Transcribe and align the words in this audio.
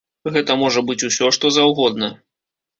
Гэта 0.37 0.55
можа 0.61 0.83
быць 0.87 0.97
усё, 1.09 1.31
што 1.37 1.53
заўгодна. 1.61 2.13